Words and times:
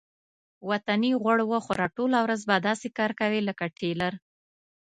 وطني 0.69 1.11
غوړ 1.21 1.39
وخوره 1.51 1.85
ټوله 1.95 2.19
ورځ 2.25 2.41
به 2.49 2.57
داسې 2.67 2.87
کار 2.97 3.11
کوې 3.19 3.39
لکه 3.47 3.65
ټېلر. 3.79 4.13